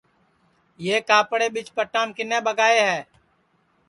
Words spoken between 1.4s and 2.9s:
ٻیچ پٹام کِنے ٻگائے